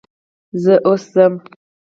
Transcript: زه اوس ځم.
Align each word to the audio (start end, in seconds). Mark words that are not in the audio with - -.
زه 0.63 0.73
اوس 0.87 1.03
ځم. 1.13 1.33